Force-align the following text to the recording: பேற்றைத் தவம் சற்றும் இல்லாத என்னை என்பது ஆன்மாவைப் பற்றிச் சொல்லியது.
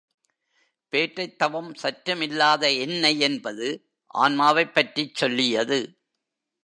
பேற்றைத் 0.93 1.37
தவம் 1.37 1.75
சற்றும் 1.75 2.21
இல்லாத 2.21 2.71
என்னை 2.71 3.19
என்பது 3.19 3.67
ஆன்மாவைப் 4.13 4.73
பற்றிச் 4.73 5.15
சொல்லியது. 5.15 5.79